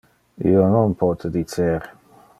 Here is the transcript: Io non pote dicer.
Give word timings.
Io 0.51 0.63
non 0.71 0.95
pote 1.03 1.33
dicer. 1.37 1.79